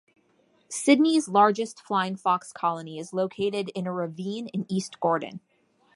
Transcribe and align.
Sydney's 0.67 1.29
largest 1.29 1.79
flying 1.79 2.15
fox 2.15 2.51
colony 2.51 2.97
is 2.97 3.13
located 3.13 3.69
in 3.75 3.85
a 3.85 3.93
ravine 3.93 4.47
in 4.47 4.65
East 4.67 4.99
Gordon. 4.99 5.41